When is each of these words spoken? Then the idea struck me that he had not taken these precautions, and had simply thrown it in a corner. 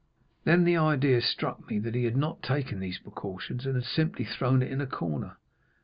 Then 0.45 0.63
the 0.63 0.77
idea 0.77 1.21
struck 1.21 1.69
me 1.69 1.77
that 1.77 1.93
he 1.93 2.05
had 2.05 2.17
not 2.17 2.41
taken 2.41 2.79
these 2.79 2.97
precautions, 2.97 3.67
and 3.67 3.75
had 3.75 3.83
simply 3.85 4.25
thrown 4.25 4.63
it 4.63 4.71
in 4.71 4.81
a 4.81 4.87
corner. 4.87 5.37